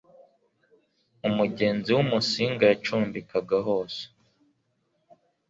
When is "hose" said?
3.67-4.01